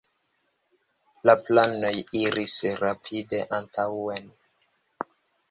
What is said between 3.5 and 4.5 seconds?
antaŭen.